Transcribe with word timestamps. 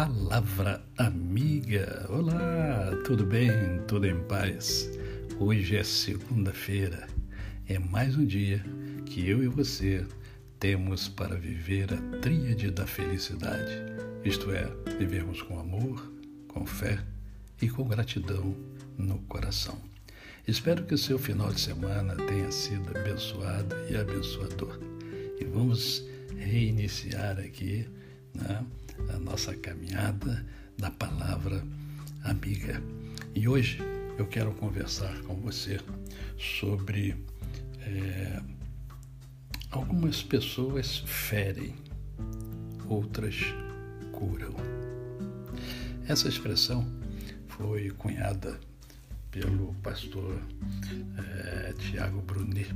palavra 0.00 0.82
amiga. 0.96 2.06
Olá, 2.08 2.90
tudo 3.04 3.22
bem? 3.22 3.50
Tudo 3.86 4.06
em 4.06 4.18
paz? 4.22 4.90
Hoje 5.38 5.76
é 5.76 5.84
segunda-feira. 5.84 7.06
É 7.68 7.78
mais 7.78 8.16
um 8.16 8.24
dia 8.24 8.64
que 9.04 9.28
eu 9.28 9.44
e 9.44 9.46
você 9.46 10.06
temos 10.58 11.06
para 11.06 11.36
viver 11.36 11.92
a 11.92 12.18
tríade 12.20 12.70
da 12.70 12.86
felicidade. 12.86 13.74
Isto 14.24 14.50
é, 14.52 14.66
vivermos 14.98 15.42
com 15.42 15.60
amor, 15.60 16.10
com 16.48 16.64
fé 16.64 16.98
e 17.60 17.68
com 17.68 17.84
gratidão 17.84 18.56
no 18.96 19.18
coração. 19.24 19.78
Espero 20.48 20.82
que 20.84 20.94
o 20.94 20.98
seu 20.98 21.18
final 21.18 21.52
de 21.52 21.60
semana 21.60 22.16
tenha 22.16 22.50
sido 22.50 22.96
abençoado 22.96 23.76
e 23.90 23.96
abençoador. 23.98 24.80
E 25.38 25.44
vamos 25.44 26.02
reiniciar 26.38 27.38
aqui 27.38 27.86
né, 28.34 28.64
a 29.08 29.18
nossa 29.18 29.54
caminhada 29.54 30.44
da 30.78 30.90
palavra 30.90 31.64
amiga. 32.24 32.82
E 33.34 33.48
hoje 33.48 33.78
eu 34.18 34.26
quero 34.26 34.52
conversar 34.52 35.20
com 35.22 35.34
você 35.36 35.80
sobre 36.38 37.16
é, 37.80 38.40
algumas 39.70 40.22
pessoas 40.22 40.98
ferem, 41.06 41.74
outras 42.88 43.36
curam. 44.12 44.54
Essa 46.06 46.28
expressão 46.28 46.86
foi 47.48 47.90
cunhada 47.90 48.58
pelo 49.30 49.74
pastor 49.82 50.40
é, 51.18 51.72
Tiago 51.74 52.20
Brunet 52.22 52.74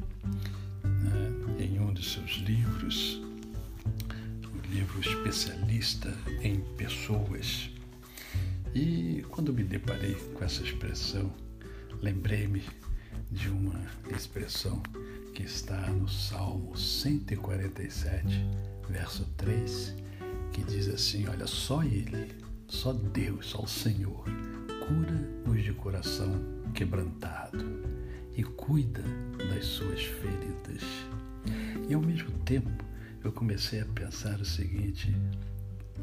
né, 0.84 1.64
em 1.64 1.80
um 1.80 1.92
de 1.92 2.04
seus 2.08 2.36
livros 2.38 3.20
livro 4.74 5.00
especialista 5.00 6.12
em 6.42 6.58
pessoas. 6.76 7.70
E 8.74 9.24
quando 9.30 9.54
me 9.54 9.62
deparei 9.62 10.14
com 10.34 10.44
essa 10.44 10.64
expressão, 10.64 11.32
lembrei-me 12.02 12.60
de 13.30 13.48
uma 13.50 13.80
expressão 14.10 14.82
que 15.32 15.44
está 15.44 15.80
no 15.90 16.08
Salmo 16.08 16.76
147, 16.76 18.44
verso 18.90 19.24
3, 19.36 19.94
que 20.52 20.64
diz 20.64 20.88
assim: 20.88 21.28
Olha, 21.28 21.46
só 21.46 21.84
Ele, 21.84 22.34
só 22.66 22.92
Deus, 22.92 23.46
só 23.46 23.62
o 23.62 23.68
Senhor, 23.68 24.24
cura 24.88 25.52
os 25.52 25.62
de 25.62 25.72
coração 25.72 26.32
quebrantado 26.74 27.64
e 28.36 28.42
cuida 28.42 29.04
das 29.52 29.66
suas 29.66 30.02
feridas. 30.02 30.82
E 31.88 31.94
ao 31.94 32.00
mesmo 32.00 32.36
tempo, 32.40 32.84
eu 33.24 33.32
comecei 33.32 33.80
a 33.80 33.86
pensar 33.86 34.38
o 34.38 34.44
seguinte: 34.44 35.14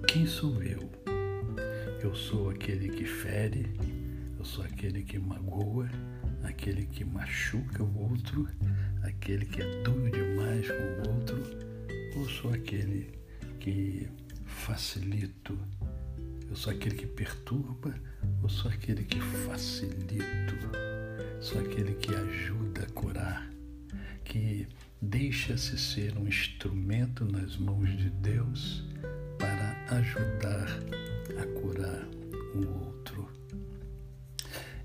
quem 0.08 0.26
sou 0.26 0.62
eu? 0.64 0.90
Eu 2.02 2.16
sou 2.16 2.50
aquele 2.50 2.90
que 2.90 3.06
fere, 3.06 3.68
eu 4.40 4.44
sou 4.44 4.66
aquele 4.66 5.04
que 5.04 5.20
magoa, 5.20 5.88
aquele 6.44 6.88
que 6.88 7.06
machuca 7.06 7.84
o 7.84 8.12
outro, 8.12 8.48
aquele 9.04 9.46
que 9.46 9.62
é 9.62 9.84
duro 9.84 10.10
demais 10.10 10.68
com 10.68 11.10
o 11.10 11.16
outro, 11.16 11.38
ou 12.18 12.28
sou 12.28 12.52
aquele 12.52 13.12
que 13.60 14.08
facilito? 14.46 15.58
Eu 16.50 16.56
sou 16.56 16.74
aquele 16.74 16.96
que 16.96 17.06
perturba 17.06 17.94
ou 18.42 18.50
sou 18.50 18.70
aquele 18.72 19.04
que 19.04 19.22
facilito? 19.22 20.56
Sou 21.40 21.62
aquele 21.62 21.94
que 21.94 22.14
ajuda 22.14 22.82
a 22.82 22.92
curar, 22.92 23.50
que 24.26 24.68
deixa-se 25.02 25.78
ser 25.80 26.16
um 26.16 26.28
instrumento 26.28 27.26
nas 27.26 27.58
mãos 27.58 27.90
de 27.98 28.10
Deus 28.10 28.84
para 29.40 29.98
ajudar 29.98 30.68
a 31.42 31.60
curar 31.60 32.06
o 32.54 32.86
outro. 32.86 33.28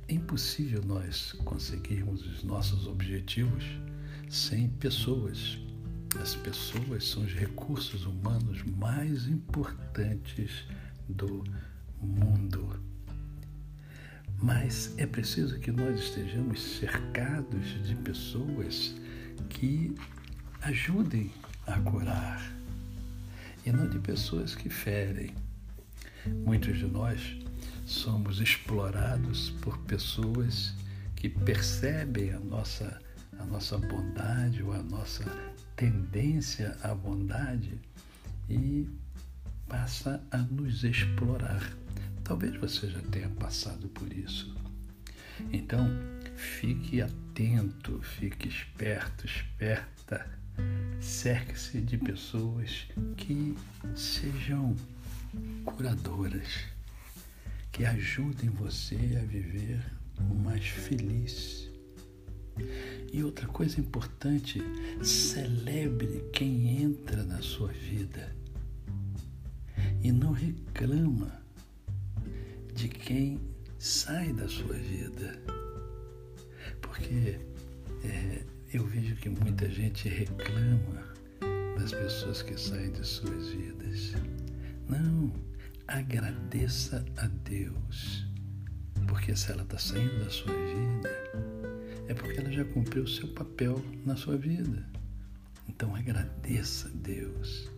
É 0.08 0.14
impossível 0.14 0.82
nós 0.86 1.32
conseguirmos 1.44 2.24
os 2.26 2.42
nossos 2.42 2.86
objetivos 2.86 3.64
sem 4.30 4.70
pessoas. 4.70 5.58
As 6.18 6.34
pessoas 6.34 7.04
são 7.04 7.22
os 7.22 7.34
recursos 7.34 8.06
humanos 8.06 8.62
mais 8.62 9.28
importantes 9.28 10.64
do 11.06 11.44
mundo. 12.00 12.80
Mas 14.40 14.94
é 14.96 15.06
preciso 15.06 15.58
que 15.58 15.70
nós 15.70 16.00
estejamos 16.00 16.60
cercados 16.78 17.86
de 17.86 17.94
pessoas 17.96 18.94
que 19.48 19.94
ajudem 20.62 21.32
a 21.66 21.78
curar 21.80 22.52
e 23.64 23.72
não 23.72 23.88
de 23.88 23.98
pessoas 23.98 24.54
que 24.54 24.68
ferem. 24.68 25.34
Muitos 26.44 26.78
de 26.78 26.86
nós 26.86 27.36
somos 27.84 28.40
explorados 28.40 29.50
por 29.60 29.78
pessoas 29.78 30.74
que 31.14 31.28
percebem 31.28 32.32
a 32.32 32.40
nossa, 32.40 33.00
a 33.38 33.44
nossa 33.44 33.78
bondade 33.78 34.62
ou 34.62 34.72
a 34.72 34.82
nossa 34.82 35.24
tendência 35.76 36.76
à 36.82 36.94
bondade 36.94 37.80
e 38.48 38.88
passa 39.68 40.22
a 40.30 40.38
nos 40.38 40.84
explorar. 40.84 41.72
Talvez 42.24 42.56
você 42.56 42.88
já 42.88 43.00
tenha 43.02 43.28
passado 43.30 43.88
por 43.88 44.12
isso. 44.12 44.54
Então, 45.52 45.88
fique 46.36 47.00
atento, 47.00 48.00
fique 48.02 48.48
esperto, 48.48 49.26
esperta. 49.26 50.26
Cerque-se 51.00 51.80
de 51.80 51.98
pessoas 51.98 52.86
que 53.16 53.56
sejam 53.94 54.74
curadoras, 55.64 56.64
que 57.72 57.84
ajudem 57.84 58.48
você 58.50 58.96
a 59.22 59.26
viver 59.26 59.84
mais 60.42 60.66
feliz. 60.66 61.70
E 63.12 63.22
outra 63.22 63.46
coisa 63.46 63.80
importante, 63.80 64.62
celebre 65.02 66.24
quem 66.32 66.82
entra 66.82 67.22
na 67.22 67.42
sua 67.42 67.68
vida 67.68 68.34
e 70.02 70.10
não 70.10 70.32
reclama 70.32 71.42
de 72.74 72.88
quem 72.88 73.40
sai 73.78 74.32
da 74.32 74.48
sua 74.48 74.74
vida. 74.74 75.65
Porque 76.96 77.38
é, 78.04 78.42
eu 78.72 78.86
vejo 78.86 79.16
que 79.16 79.28
muita 79.28 79.68
gente 79.68 80.08
reclama 80.08 81.04
das 81.78 81.92
pessoas 81.92 82.40
que 82.40 82.58
saem 82.58 82.90
de 82.90 83.06
suas 83.06 83.48
vidas. 83.50 84.14
Não, 84.88 85.30
agradeça 85.86 87.04
a 87.18 87.26
Deus. 87.44 88.26
Porque 89.06 89.36
se 89.36 89.52
ela 89.52 89.62
está 89.62 89.76
saindo 89.76 90.24
da 90.24 90.30
sua 90.30 90.54
vida, 90.54 91.10
é 92.08 92.14
porque 92.14 92.40
ela 92.40 92.50
já 92.50 92.64
cumpriu 92.64 93.04
o 93.04 93.08
seu 93.08 93.28
papel 93.28 93.84
na 94.06 94.16
sua 94.16 94.38
vida. 94.38 94.82
Então 95.68 95.94
agradeça 95.94 96.88
a 96.88 96.92
Deus. 96.94 97.70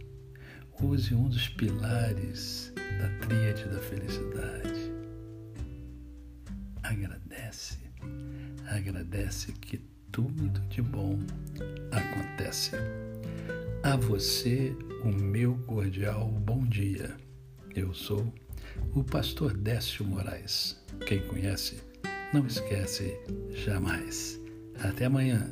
Use 0.81 1.13
um 1.13 1.29
dos 1.29 1.49
pilares 1.49 2.73
da 2.77 3.27
tríade 3.27 3.65
da 3.65 3.81
felicidade 3.81 4.93
agradece. 6.85 7.79
Agradece 8.71 9.53
que 9.53 9.79
tudo 10.13 10.61
de 10.69 10.83
bom 10.83 11.19
acontece. 11.91 12.73
A 13.83 13.97
você, 13.97 14.77
o 15.05 15.09
meu 15.09 15.57
cordial 15.67 16.29
bom 16.29 16.67
dia. 16.67 17.17
Eu 17.75 17.95
sou 17.95 18.31
o 18.95 19.03
pastor 19.03 19.57
Décio 19.57 20.05
Moraes. 20.05 20.79
Quem 21.07 21.21
conhece, 21.29 21.83
não 22.35 22.47
esquece 22.47 23.19
jamais. 23.55 24.39
Até 24.81 25.07
amanhã 25.07 25.51